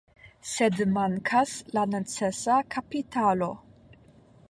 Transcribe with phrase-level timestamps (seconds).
[0.51, 3.53] Sed mankas la necesa kapitalo.